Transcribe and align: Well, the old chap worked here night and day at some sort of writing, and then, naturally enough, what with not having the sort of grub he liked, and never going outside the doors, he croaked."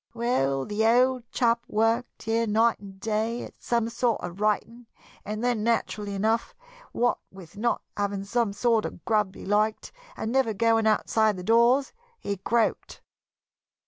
Well, 0.15 0.65
the 0.65 0.83
old 0.83 1.29
chap 1.31 1.63
worked 1.67 2.23
here 2.23 2.47
night 2.47 2.79
and 2.79 2.99
day 2.99 3.43
at 3.43 3.61
some 3.61 3.87
sort 3.87 4.19
of 4.23 4.41
writing, 4.41 4.87
and 5.23 5.43
then, 5.43 5.63
naturally 5.63 6.15
enough, 6.15 6.55
what 6.91 7.19
with 7.29 7.55
not 7.55 7.83
having 7.95 8.21
the 8.21 8.53
sort 8.55 8.85
of 8.85 9.05
grub 9.05 9.35
he 9.35 9.45
liked, 9.45 9.91
and 10.17 10.31
never 10.31 10.53
going 10.55 10.87
outside 10.87 11.37
the 11.37 11.43
doors, 11.43 11.93
he 12.17 12.35
croaked." 12.37 13.03